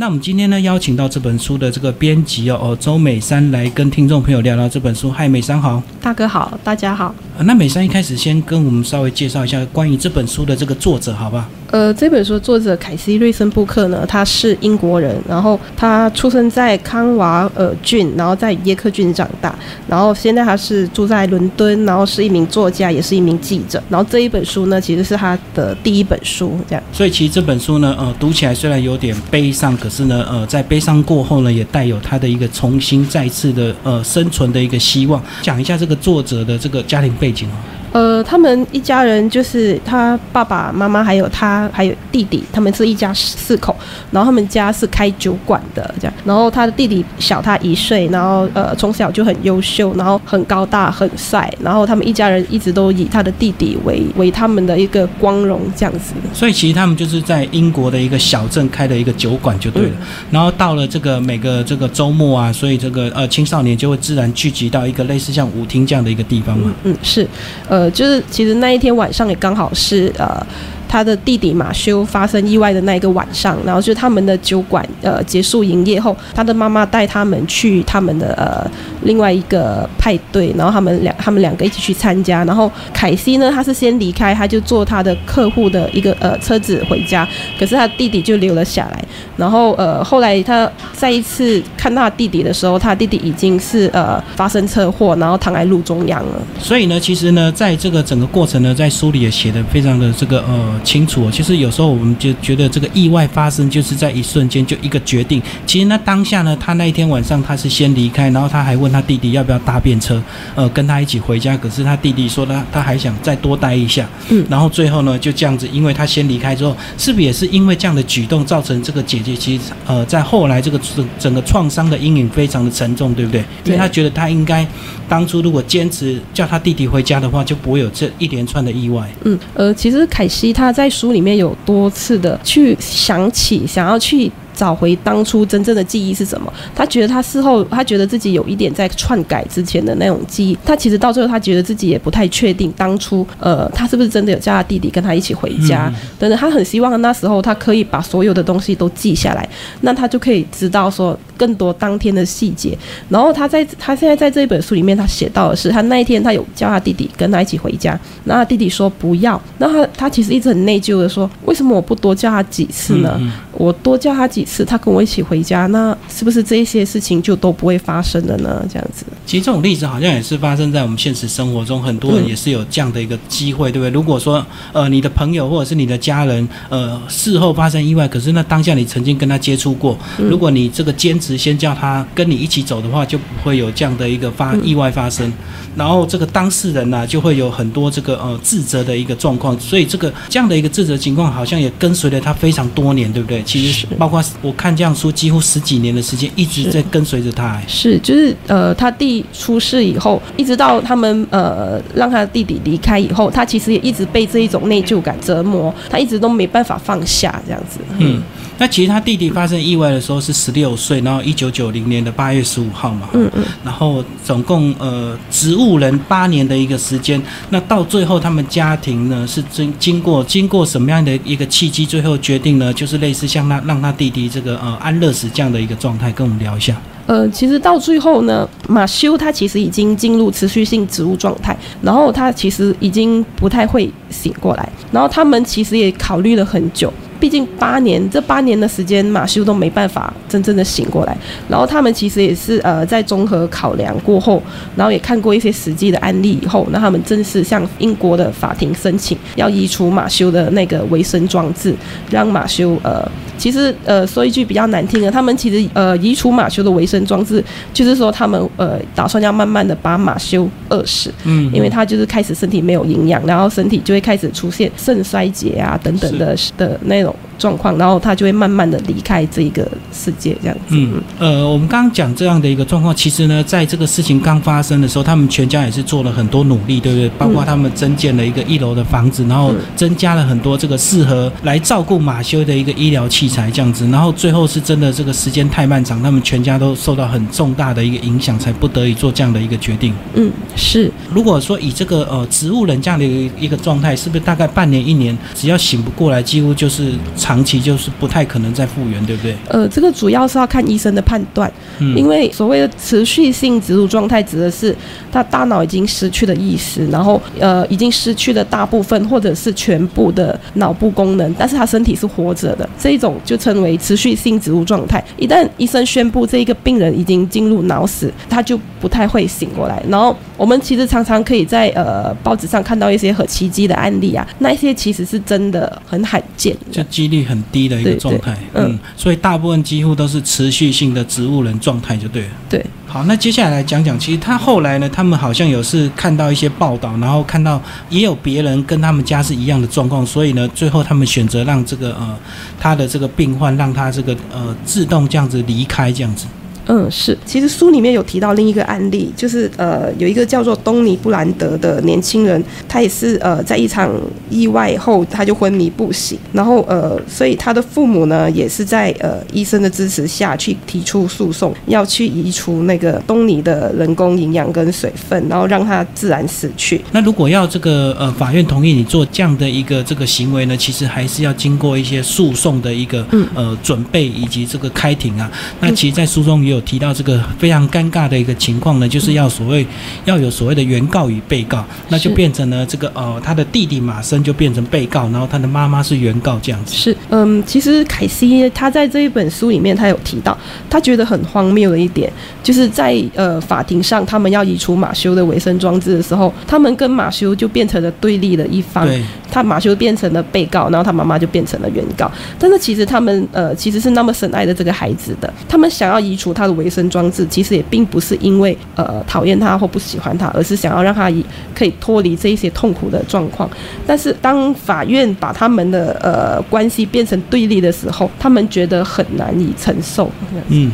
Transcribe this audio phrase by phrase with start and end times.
[0.00, 5.10] 那我们今天呢，邀请到这本书的这个编辑哦，哦，周美山来跟听众朋友聊聊这本书。
[5.10, 7.12] 嗨，美山好，大哥好，大家好。
[7.40, 11.48] 那美山一开始先跟我们稍微介绍一下关于这本书的这个作者，好吧？
[11.70, 19.54] 呃，这本书作者凯西·瑞森布克呢，他是英国人，然后他出生在康瓦尔郡，然后在耶克郡长大，
[19.86, 23.82] 然后现在他是住在伦敦，然后是一名作家，也是一名记者。
[23.90, 26.82] 然后这一本书呢，其实是他的第一本书，这样。
[26.90, 35.22] 所以其实这本书呢，呃，读起来虽然有点悲伤，可是呢，呃，在悲伤过后呢，也带有他的一个重新再次的呃生存的一个希望。
[35.42, 37.52] 讲一下这个作者的这个家庭背景哦。
[37.90, 43.74] 呃，他们一家人就是他爸爸妈妈，还有他，还有弟弟，他们是一家四口。
[44.10, 46.14] 然后他们家是开酒馆的，这样。
[46.24, 51.50] 然后他的弟弟小他一岁，然后呃从小就很优秀，然后很高大很帅。
[51.62, 56.12] 然后他们一家人一直都以他的弟弟为为他们的一个光荣，这样子。
[56.34, 59.92] 所以其实他们就是在英国的一个小镇开的一个酒馆就对了。
[60.30, 66.70] 然后到了这个每个这个周末啊，所以这个呃青少年就会自然聚集到一个类似像舞厅这样的一个地方嘛。
[66.84, 67.26] 嗯，是，
[67.68, 67.78] 呃。
[67.78, 70.46] 呃，是其实那一天晚上也刚好是呃。
[70.88, 78.68] 他的弟弟马修发生意外的那一个晚上，然后就是他们的酒馆呃结束营业后，他的妈妈带他们去他们的呃
[79.02, 82.44] 另外一个派对，然后他们两他们两个一起去参加。
[82.44, 87.28] 然后凯西呢，他是先离开，他就坐他的客户的一个呃车子回家，
[87.58, 89.04] 可是他弟弟就留了下来。
[89.36, 96.32] 然后呃后来他再一次看到他弟弟的时候，他弟弟已经是呃发生车祸，然后躺在路中央了。
[96.58, 100.77] 所以呢，其实呢，在这个整个过程呢，在书里也写的非常的这个呃。
[100.80, 105.42] 清楚，其实有时候我们就觉得这个意外发生就是在一瞬间就一个决定。
[105.66, 110.22] 其实那当下呢，他那一天晚上他是先离开，然后他还问他弟弟要不要搭便车，
[110.54, 111.56] 呃，跟他一起回家。
[111.56, 123.44] 可是他弟弟说他他还想再多待一下，嗯，然后最后呢就这样子，因为他先离开之后，是不是也是因为这样的举动造成这个姐姐其实呃在后来这个整整个创伤的阴影非常的沉重，对不对？
[123.64, 124.66] 因为他觉得他应该
[125.08, 129.08] 当初如果坚持叫他弟弟回家的话，就不会有这一连串的意外。
[129.24, 130.67] 嗯，呃，其实凯西他。
[130.68, 134.30] 他在书里面有多次的去想起，想要去。
[134.58, 136.52] 找回当初真正的记忆是什么？
[136.74, 140.58] 他觉得他事后，他觉得自己有一点在篡改之前的那种记忆。
[140.64, 146.36] 他其实到最后，他觉得自己也不太确定当初，呃，他是不是真的有叫他弟弟跟他一起回家等等。
[146.36, 149.48] 他很希望那时候他可以把所有的东西都记下来，
[149.82, 152.76] 那他就可以知道说更多当天的细节。
[153.08, 159.40] 然后他在他现在在这一本书里面，他写到的是他那一天他有叫他弟弟跟他一起回家，那他弟弟说不要。
[159.58, 163.20] 那他他其实一直很内疚的说，为什么我不多叫他几次呢？
[163.52, 164.47] 我多叫他几。
[164.48, 168.64] 是他跟我一起回家，那是不是这些事情就都不会发生了呢？
[168.72, 173.90] 这样子，其实这种例子好像也是发生在我们现实生活中，很多人也是有这样的一个机会，对不对？
[173.90, 185.30] 如果说呃你的朋友或者是你的家人呃事后发生意外，可是那当下你曾经跟他接触过，如果你这个坚持先叫他跟你一起走的话，就不会有这样的一个发意外发生。
[185.76, 193.42] 然后这个当事人呢，就会有很多这个呃自责的一个状况，所以这个这样的一个自责情况，好像也跟随了他非常多年，对不对？
[193.42, 194.24] 其实包括。
[194.40, 197.60] 我看这样书，几乎十几年的时间一直在跟随着他。
[197.66, 207.80] 是，就是呃，他弟出事以后，一直到他们呃让他弟弟离开以后，他其实也一直被这一种内疚感折磨，他一直都没办法放下这样子。
[207.98, 208.22] 嗯，
[208.58, 213.08] 那其实他弟弟发生意外的时候是十六岁，然后一九九零年的八月十五号嘛。
[213.14, 213.44] 嗯嗯。
[213.64, 217.20] 然后总共呃植物人八年的一个时间，
[217.50, 224.28] 那到最后他们家庭呢是经经过经过什么样的一个契机，最后决定呢就是类似像他让他弟弟。
[224.28, 226.76] 这个呃安乐死这样的一个状态，跟我们聊一下。
[227.06, 236.92] 呃，其实到最后呢，马修他其实已经进入持续性植物状态，然后他其实已经不太会醒过来，然后他们其实也考虑了很久。
[237.20, 241.16] 毕竟八年，这八年的时间，马修都没办法真正的醒过来。
[241.48, 244.42] 然后他们其实也是呃，在综合考量过后，
[244.76, 251.74] 然后也看过一些实际的案例以后，那他们正式向英国的法庭申请，要移除马修的那个维生装置，
[252.10, 257.42] 让马修呃，其实呃说一句比较难听的，他们其实呃移除马修的维生装置，
[257.74, 267.07] 就是说他们呃打算要慢慢的把马修饿死，嗯，因为他就是开始身体没有营养，然后身体就会开始出现肾衰竭啊等等的的那种。
[267.08, 267.27] Hill.
[267.38, 270.60] 状况，然后他就会慢慢的离开这一个世界，这样子。
[270.70, 277.08] 嗯，呃，我们刚刚讲这样的一个状况，其实呢，在这个事情刚发生的时候，他们全家也是做了很多努力，对不对？
[277.10, 283.86] 包括他们增建了一个一楼的房子，然后增加了很多这个适合来照顾马修的一个医疗器材，这样子。
[283.88, 289.94] 然后最后是真的这个时间太漫长，他们全家都受到很重大的一个影响，才不得已做这样的一个决定。
[290.14, 290.90] 嗯，是。
[291.12, 296.92] 如果说以这个呃植物人这样的一个一个状态，是不是大概半年一年，只要醒不过来，几乎就是。
[297.28, 299.36] 长期就是不太可能再复原，对不对？
[299.48, 304.74] 呃，这个主要是要看医生的判断，嗯因为所谓的持续性植入状态，指的是
[305.12, 315.04] 他大脑已经失去了意识，然后呃已经失去了大部分或者是全部的脑部功能，但是他身体是活着的，这一种就称为持续性植入状态。
[315.18, 319.82] 一旦医生宣布这一个病人已经进入脑死，他就不太会醒过来。
[319.90, 326.88] 然后我们其实常常可以在呃报纸上看到一些很奇迹的案例啊，那一些其实是真的很罕见就的。
[326.88, 332.28] 几率很低的一个状态，嗯嗯，所以大部分几乎都是持续性的植物人状态，就对了。
[332.48, 337.60] 对，好，那接下来来讲讲，其实他后来呢，他们好像有是看到一些报道，然后看到
[337.90, 342.16] 也有别人跟他们家是一样的状况，所以呢，最后他们选择让这个呃
[342.58, 346.26] 他的这个病患让他这个呃自动这样子离开这样子。
[346.68, 347.16] 嗯，是。
[347.24, 353.90] 其实书里面有提到另一个案例，就是呃，有一个叫做东尼布兰德的年轻人，他也是呃在一场
[354.28, 366.80] 意外后他就昏迷不醒，然后呃，所以他的父母呢也是在呃医生的支持下去提出诉讼，要去移除那个东尼的人工营养跟水分，然后让他自然死去。
[366.92, 375.30] 那如果要这个呃法院同意你做这样的一个这个行为呢，其实还是要经过一些诉讼的一个嗯呃准备以及这个开庭啊。
[375.60, 379.66] 那其实，在书中也有提到这个非常尴尬的一个情况呢，就是要所谓
[380.04, 386.74] 要有所谓的原告与被告，那就变成了这个呃他的弟弟马生就变成被告，然后他的妈妈是原告这样子。
[386.74, 390.36] 是，嗯，其实凯西他在这一本书里面，他有提到，
[390.68, 392.12] 他觉得很荒谬的一点，
[392.42, 402.10] 就是在呃法庭上，他们要移除马修的维生装置的时候，他们跟马修就变成了对立的一方，对，他马修变成了被告，然后他妈妈就变成了原告。
[402.38, 411.24] 但是其实他们呃其实是那么深爱的这个孩子的，他们想要移除他的维生装置，其实也并不是因为呃讨厌他或不喜欢他，而是想要让他以
[411.54, 413.48] 可以脱离这一些痛苦的状况。
[413.86, 420.10] 但是当法院把他们的呃关系变成对立的时候，他们觉得很难以承受。
[420.48, 420.72] 嗯，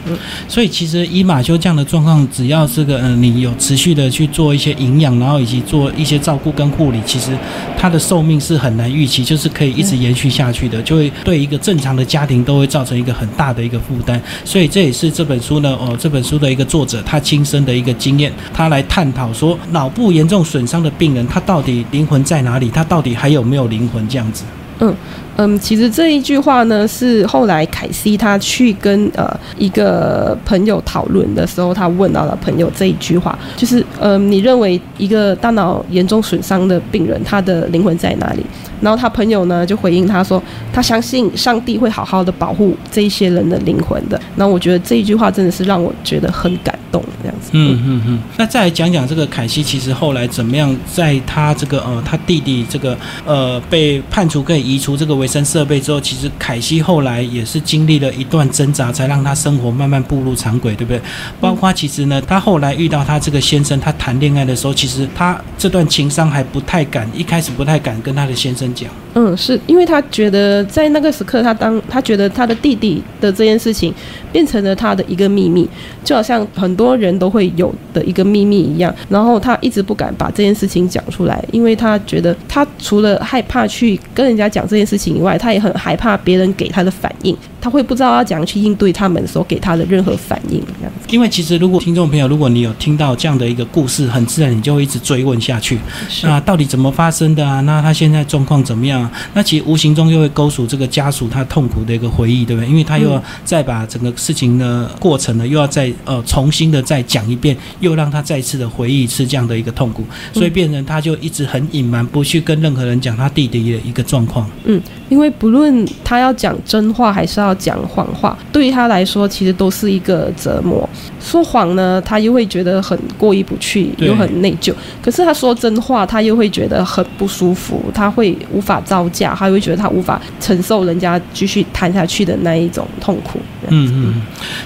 [0.49, 7.37] 所以其实以马修这样的状况，只要这个呃你有持续的去做一些营养，然后以及做一些照顾跟护理，其实
[7.77, 14.21] 他的寿命是很难预期，就是可以一直延续下去的，就会对一个正常的家庭都会造成一个很大的一个负担。
[14.45, 22.71] 所以这也是这本书呢，哦，这本书的一个作者他亲身的一个经验，他来探讨说脑部严重损伤的病人，他到底灵魂在哪里？
[22.71, 24.07] 他到底还有没有灵魂？
[24.09, 24.45] 这样子。
[24.81, 24.95] 嗯，
[25.37, 29.29] 嗯其实这一句话呢，是后来凯西他去跟呃
[29.59, 38.45] 一个朋友讨论的时候，他问到了朋友这一句话，就是嗯，你认为一个大脑严重损伤的病人，他的灵魂在哪里？
[38.81, 40.43] 然后他朋友呢就回应他说，
[40.73, 44.21] 他相信上帝会好好的保护这一些人的灵魂的。
[44.37, 47.51] 那我觉得这一句话真的是让我觉得很感动，这样子。
[47.55, 48.19] 嗯嗯嗯。
[48.37, 61.01] 那再来讲讲这个凯西，其实后来怎么样，在他这个呃他弟弟这个呃被判处可以移除这个维生设备之后，其实凯西后来也是经历了一段挣扎，才让他生活慢慢步入常轨，对不对？
[61.41, 68.91] 包括其实呢，他后来遇到他这个先生，他谈恋爱的时候，其实他这段情伤还不太敢，一开始不太敢跟他的先生讲。
[69.15, 73.95] 嗯，是因为他觉得在那个时刻，他当他觉得他的弟弟的这件事情
[74.31, 75.67] 变成了他的一个秘密，
[76.05, 78.95] 就好像很多人都会有的一个秘密一样。
[79.09, 91.09] 然后他一直不敢把这件事情讲出来，因为他觉得他除了害怕去跟人家讲这件事情以外，他也很害怕别人给他的反应，他会不知道要怎样去应对他们所给他的任何反应，这样子。
[91.09, 95.79] 因为其实如果听众朋友，如果你有听到这样的一个故事，很自然你就会一直追问下去。
[96.25, 97.63] 那到底怎么发生的啊？
[97.63, 99.11] 那他现在状况怎么样啊？
[99.33, 102.69] 那其实无形中又会勾出这个家属他痛苦的一个回忆，对不对？
[102.69, 110.05] 因为他又要再把整个事情的过程呢，又要再呃重新的再讲一遍，又让他再次的回忆一次这样的一个痛苦，
[110.35, 114.47] 所以变成他就一直很隐瞒，不去跟任何人讲他弟弟的一个状况。
[114.65, 114.79] 嗯，
[115.09, 120.89] 因为不论他要讲真话还是要讲谎话，对于他来说其实都是一个折磨。
[121.21, 133.41] 说谎呢，他又会觉得很过意不去，又很内疚；可是他说真话，他又会觉得很不舒服，他会无法招架，他会觉得他无法承受人家继续谈下去的那一种痛苦。
[133.69, 134.23] 嗯嗯，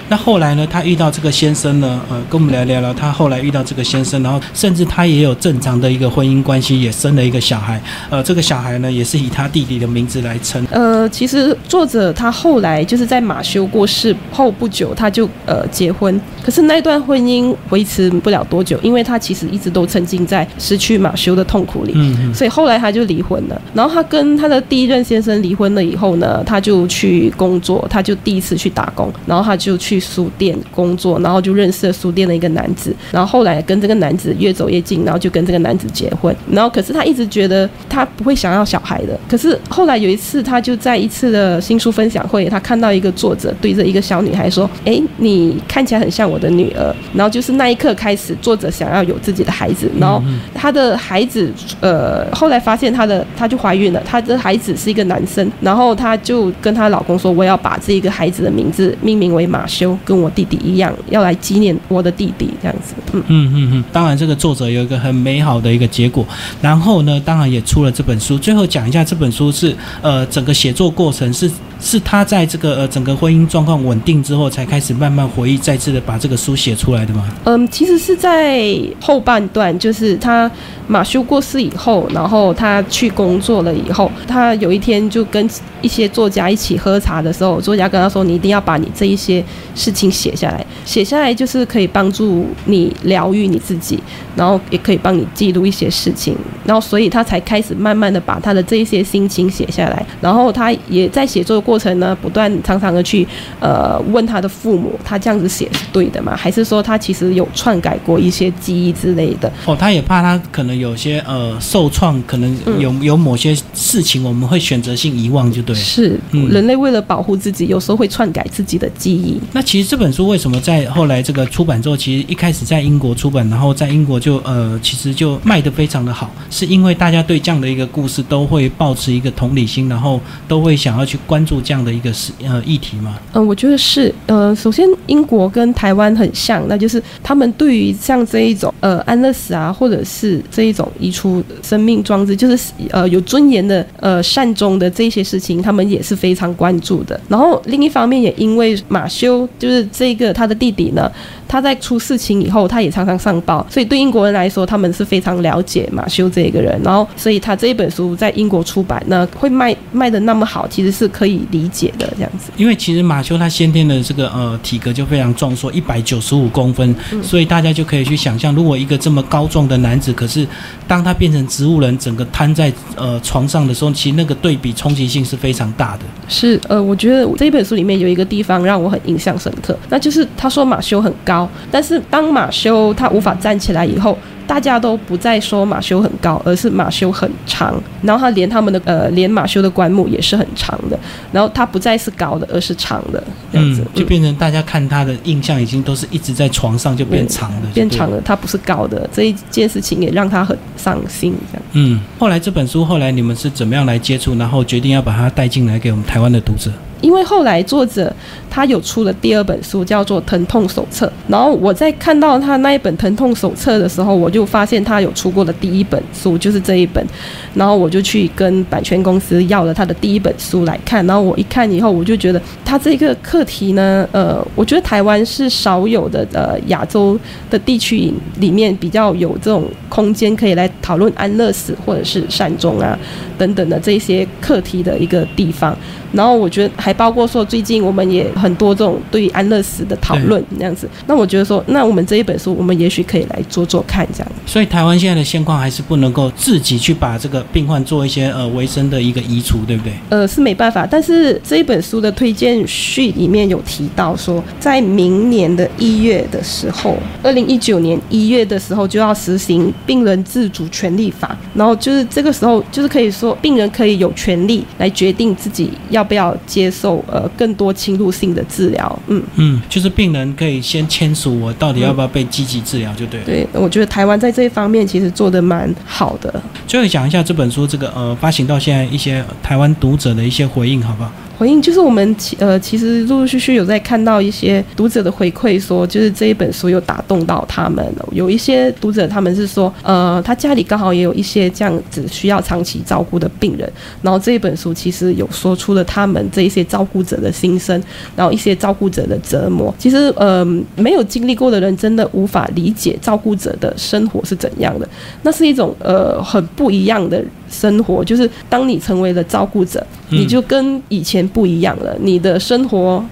[0.09, 0.67] 那后来呢？
[0.69, 2.01] 他遇到这个先生呢？
[2.09, 2.93] 呃，跟我们来聊聊。
[2.93, 7.81] 他后来遇到这个先生，然后甚至他也有正常的一个婚姻关系，也生了一个小孩。
[8.09, 10.65] 呃，这个小孩呢，也是以他弟弟的名字来称。
[10.69, 16.19] 呃，其实作者他后来来就是在马修过世后不久，他就呃结婚。
[16.43, 21.93] 可是那段婚姻维持不了多久，因为他其实一直都沉浸在失去马修的痛苦里，
[22.33, 23.61] 所以后来他就离婚了。
[23.73, 36.35] 然后他跟他的第一任先生离婚了以后呢，他就去工作，他就第一次去打工，然后他就去书店工作，然后就认识了书店的一个男子，然后后来跟这个男子越走越近，然后就跟这个男子结婚。
[36.49, 39.19] 然后可是他一直觉得他不会想要小孩的。
[39.29, 49.89] 可是后来有一次，他就在一次的新书分享会，他看到一个作者对着一个小女孩说：“哎，你看起来很像我的女儿。”然后就是那一刻开始，作者想要有自己的孩子。
[49.99, 50.21] 然后
[50.53, 53.99] 他的孩子，呃，后来发现他的，他就怀孕了。
[54.05, 55.51] 他的孩子是一个男生。
[55.61, 62.93] 然后他就跟她老公说：“我要把这个孩子的名字命名为马修，跟我弟弟一样，要来纪念我的弟弟。”这样子。
[63.13, 63.83] 嗯嗯嗯嗯。
[63.91, 66.23] 当然，这个作者有一个很美好的一个结果。
[66.61, 68.37] 然后呢，当然也出了这本书。
[68.37, 71.49] 最后讲一下这本书是，呃，整个写作过程是。
[71.81, 77.27] 是他在这个呃整个婚姻状况稳定之后，才开始慢慢回忆，再次的把这个书写出来的吗？
[77.45, 80.49] 嗯，其实是在后半段，就是他
[80.87, 85.49] 马修过世以后，然后他去工作了以后，他有一天就跟
[85.81, 89.41] 一些作家一起喝茶的时候，作家跟他说：“你一定要把你这一些
[89.73, 93.97] 事情写下来，写下来就是可以帮助你疗愈你自己，
[94.35, 101.63] 然后也可以帮你记录一些事情。”然后所以他才开始慢慢的把他的这一些心情写下来，然后他也在写作。
[101.69, 103.27] 过程呢，不断常常的去
[103.59, 106.35] 呃问他的父母，他这样子写是对的吗？
[106.35, 109.51] 还是说他其实有篡改过一些记忆之类的？
[109.67, 115.75] 哦，他也怕他可能有些呃受创，可能有有某些事情我们会选择性遗忘，就对。
[115.75, 119.39] 是，人类为了保护自己，有时候会篡改自己的记忆。
[119.53, 131.58] 那其实这本书为什么在后来这个出版之后，其实一开始在英国出版，然后在英国就呃其实就卖得非常的好，是因为大家对这样的一个故事都会保持一个同理心，然后都会想要去关注。
[131.61, 133.17] 这样的一个事呃议题吗？
[133.33, 134.13] 嗯，我觉得是。
[134.27, 147.19] 呃，首先英国跟台湾很像，那就是他们对于像这一种呃安乐死啊，或者是这一种移除生命装置，就是呃有尊严的呃善终的这些事情，他们也是非常关注的。
[147.27, 151.11] 然后另一方面，也因为马修就是这个他的弟弟呢。
[151.51, 156.79] 他在出事情以后，他也常常上报，所以对英国人来说，他们是非常了解马修这个人。
[156.83, 162.51] 然后，所以他这一本书在英国出版，那会卖卖的那么好，其实是可以理解的这样子。
[162.57, 170.47] 因为其实马修他先天的这个呃体格就非常壮硕，一百九十五公分，所以大家就可以去想象，如果一个这么高壮的男子，可是
[170.87, 176.03] 当他变成植物人，整个瘫在呃床上的时候，其实那个对比冲击性是非常大的。
[176.27, 181.49] 是呃，我觉得这一本书里面有一个地方让我很印象深刻，那就是他说马修很高。
[181.71, 184.17] 但是当马修他无法站起来以后，
[184.49, 187.79] 大家都不再说马修很高，而是马修很长。
[188.01, 190.97] 然后他连他们的呃，连马修的棺木也是很长的。
[191.31, 198.19] 然后他不再是高的，而是长的，这样子就变成大家看他的印象已经都是一直在床上就变长的，变长了。
[198.21, 201.63] 他不是高的这一件事情也让他很伤心，这样。
[201.73, 206.71] 嗯，后来这本书后来你们是怎么样来接触，然后决定要把它带进来给我们台湾的读者？
[207.01, 208.13] 因为后来作者
[208.49, 211.05] 他有出了第二本书，叫做《疼痛手册》。
[211.27, 217.05] 然后我在看到他那一本《疼痛手册》的时候，我就发现他有出过的第一本书就是这一本。
[217.53, 221.05] 然后我就去跟版权公司要了他的第一本书来看。
[221.05, 232.97] 然后我一看以后，我就觉得他这个课题呢，呃，我觉得台湾是少有的，呃，亚洲的地区里面比较有这种空间可以来讨论安乐死或者是善终啊
[233.37, 235.75] 等等的这些课题的一个地方。
[236.11, 240.89] 然后我觉得包括说，最近我们也很多这种对安乐死的讨论那样子。
[241.05, 244.31] 那我觉得说，那我们这一本书，我们也许可以来做做看这样。
[244.45, 249.93] 所以台湾现在的现况还是不能够自己去把这个病患做一些呃维生的一个移除，对不对？
[250.09, 250.87] 呃，是没办法。
[250.89, 261.37] 但是这一本书的推荐序里面有提到说，在明年的一月的时候，二零一九年一月的时候就要实行病人自主权利法。
[261.53, 265.99] 然后就是这个时候，就是可以说病人可以有权利来决定自己要。
[265.99, 268.99] 要不要接受呃更多侵入性的治疗？
[269.07, 273.25] 嗯嗯，就是病人可以先签署我到底要不要被积极治疗，就对了。
[273.25, 276.41] 对，我觉得台湾在这一方面其实做的蛮好的。
[276.67, 281.11] 最后讲一下这本书这个呃发行到现在一些台湾读者的一些回应，好不好？
[281.39, 287.79] 回应就是我们其呃其实陆陆续续有在看到一些读者的回馈，说就是这一本书有打动到他们。
[288.11, 297.81] 有一些读者他们是说，呃，他家里刚好也有一些这样子需要长期照顾的病人，然后这一本书其实有说出了他们这一些照顾者的心声，
[298.17, 299.73] 然后一些照顾者的折磨。
[299.77, 300.43] 其实呃
[300.75, 304.85] 没有经历过的人真的无法理解照顾者的生活是怎样的，
[305.23, 307.23] 那是一种呃很不一样的。
[307.49, 313.03] 生活，就是当你成为了照顾者，嗯你就跟以前不一样了，你的生活。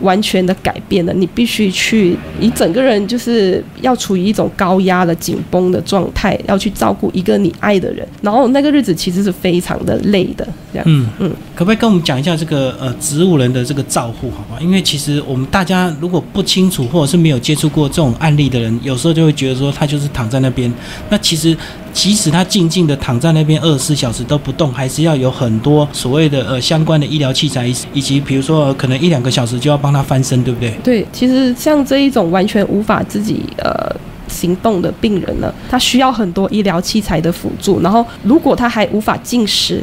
[0.00, 10.84] 完全的改变了，你必须去，你整个人就是要处于一种高压的、紧绷的状态，要去照顾一个你爱的人，然后那个日子其实是非常的累的，这样。
[10.86, 14.60] 嗯嗯，可不可以跟我们讲一下这个呃植物人的这个照护，好不好？
[14.60, 20.72] 因为其实我们大家如果不清楚或者是没有接触过这种案例的人，有时候就会觉得说他就是躺在那边。
[21.10, 21.56] 那其实
[21.92, 30.70] 即使他静静的躺在那边二十四小时都不动，还是要有很多所谓的呃相关的医疗器材，以及比如说、可能一两个小时就要帮他翻身，对不对？
[30.82, 33.94] 对，其实像这一种完全无法自己呃
[34.28, 37.80] 行动的病人呢，他需要很多医疗器材的辅助。
[37.80, 39.82] 然后，如果他还无法进食，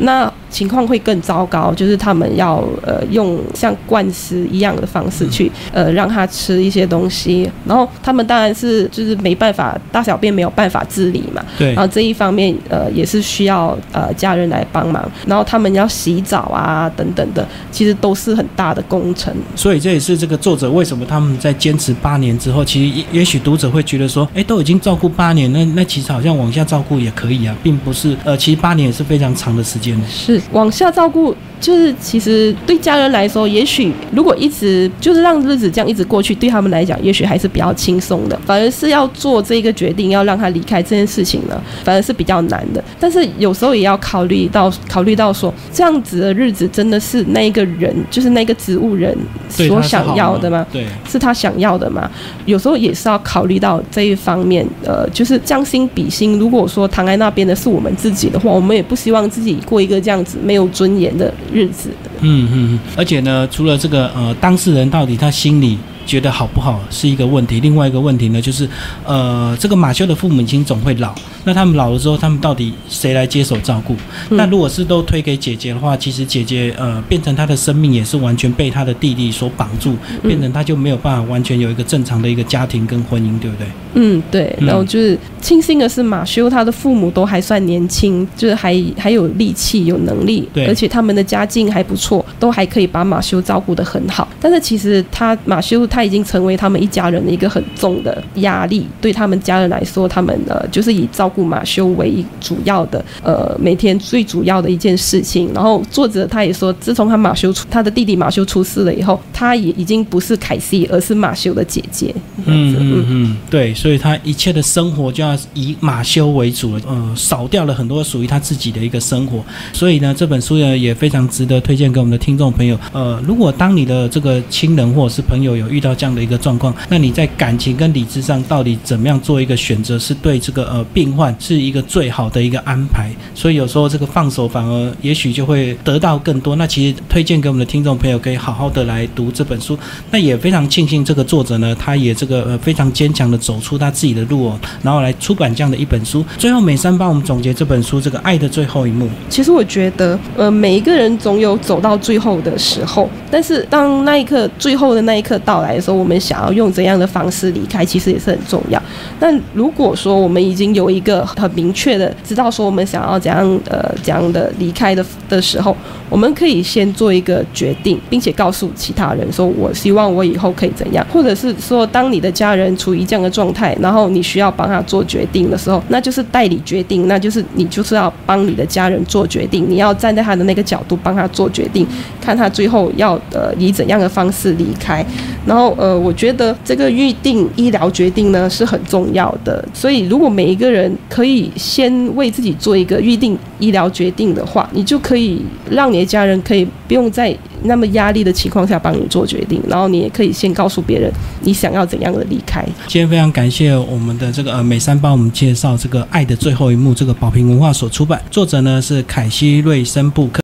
[0.00, 7.50] 那情况会更糟糕，就是他们要呃用像灌食一样的方式去呃让他吃一些东西。
[7.66, 11.44] 然后他们当然是就是没办法，大小便没有办法自理嘛。
[11.58, 15.04] 对然后这一方面呃也是需要呃家人来帮忙。
[15.26, 19.34] 然后他们要洗澡啊等等的，其实都是很大的工程。
[19.56, 30.00] 所以这也是这个作者为什么他们在坚持八年之后，其实也也许读者会觉得说，哎，都已经照顾八年，那那其实好像往下照顾也可以啊，并不是呃，其实八年也是非常长的时间。
[30.08, 38.38] 是往下照顾，就是其实对家人来说，也许如果一直就是让日子这样一直过去，对他们来讲，也许还是比较轻松的。
[38.44, 42.82] 反而是要做这个决定，要让他离开这件事情呢，反而是比较难的。
[43.00, 49.16] 但是有时候也要考虑到，考虑到说，这样子的日子真的是那一个人，就是那个植物人
[49.48, 50.66] 所想要的吗？
[50.72, 52.10] 对，是他想要的吗？
[52.46, 56.38] 有时候也是要考虑到这一方面，呃，就是将心比心。
[56.38, 61.90] 如果说躺在那边的是我们自己的话，我们也不希望自己过一个这样子没有尊严的日子。
[62.20, 68.68] 嗯嗯嗯，而且呢，除了这个呃，当事人到底他心里觉得好不好是一个问题，另外一个问题呢，就是
[69.04, 73.94] 呃，这个马修的父母亲总会老，那他们老了之后，他们到底谁来接手照顾？
[74.30, 83.66] 嗯那如果是都推给姐姐的话，其实姐姐呃，变成她的生命也是完全被她的弟弟所绑住，变成她就没有办法完全有一个正常的一个家庭跟婚姻，对不对？
[83.94, 84.54] 嗯，对。
[84.58, 94.26] 嗯然后就是庆幸的是，马修他的父母都还算年轻，就是还还有力气、有能力，对而且他们的家境还不错，都还可以把马修照顾得很好。
[94.40, 105.48] 但是其实他马修他已经成为他们一家人的一个很重的压力，对他们家人来说，他们呃就是以照顾马修为主要的呃每天最主要的一件事情。
[105.54, 112.12] 然后作者他也说，自从他马修出他的弟弟马修出事了以后，他也已经不是凯西，而是马修的姐姐。
[112.44, 119.44] 嗯嗯嗯，对，所以他一切的生活就要以马修为主了，呃，少掉了很多属于他自己的一个生活。
[119.72, 122.76] 所以呢，这本书呢也非常值得推荐给我们的听众朋友。
[122.92, 133.10] 呃，如果当你的这个亲人或者是朋友有遇到这样的一个状况，那你在感情跟理智上到底怎么样做一个选择，是对这个呃病患是一个最好的一个安排。
[133.34, 136.56] 所以有时候这个放手反而也许就会得到更多。
[136.56, 139.78] 那其实推荐给我们的听众朋友可以好好的来读这本书。
[140.10, 146.24] 那也非常庆幸这个作者呢，他也这个呃非常坚强的走出他自己的路哦，然后来出版这样的一本书。
[146.38, 149.08] 最后美山帮我们总结这本书这个爱的最后一幕。
[149.28, 158.80] 其实我觉得，呃，每一个人总有走到最后的时候，但是当那一刻最后的那一刻到来的时候，我们想要用怎样的方式离开，其实也是很重要。
[159.18, 165.76] 但如果说我们已经有一个很明确的知道说我们想要怎样呃怎样的离开的的时候，
[166.08, 181.86] 我们可以先做一个决定，并且告诉其他人说，我希望我以后可以怎样，或者是说，当你的家人处于这样的状态，然后你需要帮他做决定的时候，那就是代理决定，那就是你就是要帮你的家人做决定，你要站在他的那个角度帮他做决定，
[182.20, 185.04] 看他最后要呃以怎样的方式离开。
[185.46, 202.64] 然后呃，我觉得这个预定医疗决定呢是很重要的，所以如果每一个人可以先为自己做一个预定医疗决定的话，你就可以让你的家人可以不用在那么压力的情况下帮你做决定，然后你也可以先告诉别人你想要怎样的离开。
[202.86, 210.42] 今天非常感谢我们的这个呃美山帮我们介绍这个《爱的最后一幕》这个宝瓶文化所出版，作者呢是凯西瑞森布克。